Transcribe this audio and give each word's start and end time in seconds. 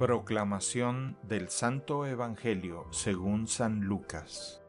Proclamación 0.00 1.18
del 1.24 1.50
Santo 1.50 2.06
Evangelio 2.06 2.86
según 2.90 3.46
San 3.46 3.82
Lucas. 3.82 4.62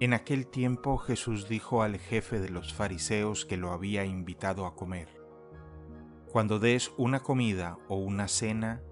En 0.00 0.12
aquel 0.12 0.48
tiempo 0.48 0.98
Jesús 0.98 1.48
dijo 1.48 1.84
al 1.84 1.98
jefe 2.00 2.40
de 2.40 2.48
los 2.48 2.74
fariseos 2.74 3.46
que 3.46 3.56
lo 3.56 3.70
había 3.70 4.04
invitado 4.06 4.66
a 4.66 4.74
comer, 4.74 5.06
Cuando 6.32 6.58
des 6.58 6.90
una 6.96 7.20
comida 7.20 7.78
o 7.86 7.98
una 7.98 8.26
cena, 8.26 8.82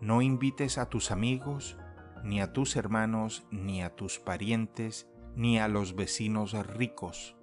no 0.00 0.22
invites 0.22 0.78
a 0.78 0.88
tus 0.88 1.12
amigos, 1.12 1.78
ni 2.24 2.40
a 2.40 2.52
tus 2.52 2.74
hermanos, 2.74 3.46
ni 3.52 3.84
a 3.84 3.94
tus 3.94 4.18
parientes, 4.18 5.08
ni 5.36 5.60
a 5.60 5.68
los 5.68 5.94
vecinos 5.94 6.54
ricos, 6.66 7.36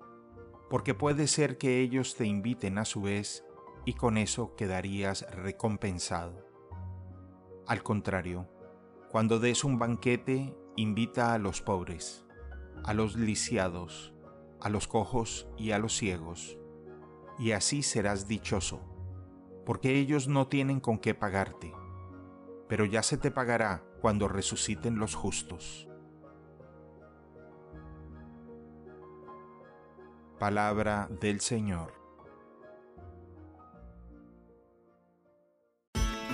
porque 0.70 0.94
puede 0.94 1.28
ser 1.28 1.58
que 1.58 1.80
ellos 1.80 2.18
te 2.18 2.26
inviten 2.26 2.80
a 2.80 2.84
su 2.84 3.02
vez 3.02 3.47
y 3.88 3.94
con 3.94 4.18
eso 4.18 4.54
quedarías 4.58 5.26
recompensado. 5.32 6.46
Al 7.66 7.84
contrario, 7.84 8.50
cuando 9.10 9.40
des 9.40 9.64
un 9.64 9.80
banquete, 9.80 10.54
invita 10.76 11.34
a 11.34 11.38
los 11.38 11.62
pobres, 11.62 12.26
a 12.84 12.94
los 12.94 13.16
lisiados, 13.16 14.14
a 14.60 14.68
los 14.68 14.90
cojos 14.90 15.48
y 15.56 15.72
a 15.72 15.80
los 15.80 15.96
ciegos, 15.96 16.60
y 17.40 17.54
así 17.54 17.82
serás 17.82 18.28
dichoso, 18.28 18.82
porque 19.66 19.96
ellos 19.96 20.28
no 20.28 20.50
tienen 20.50 20.82
con 20.82 21.00
qué 21.00 21.16
pagarte, 21.16 21.74
pero 22.68 22.84
ya 22.84 23.02
se 23.04 23.18
te 23.18 23.32
pagará 23.32 23.86
cuando 24.02 24.28
resuciten 24.28 25.00
los 25.00 25.16
justos. 25.16 25.88
Palabra 30.40 31.08
del 31.22 31.40
Señor. 31.40 32.07